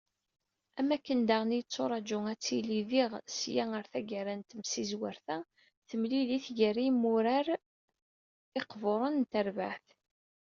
Am 0.79 0.87
wakken 0.91 1.21
daɣen 1.27 1.55
i 1.55 1.57
yetturaǧu 1.59 2.19
ad 2.31 2.39
tili 2.45 2.79
diɣ 2.89 3.11
sya 3.37 3.65
ɣer 3.71 3.85
taggara 3.91 4.33
n 4.35 4.41
temsizwert-a, 4.49 5.37
temlilt 5.87 6.45
gar 6.57 6.77
yimurar 6.85 7.47
iqburen 8.59 9.13
n 9.19 9.25
terbaεt. 9.31 9.89